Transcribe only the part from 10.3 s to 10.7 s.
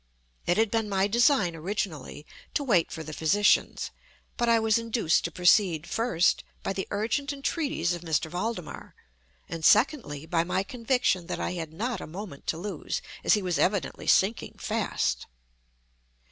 my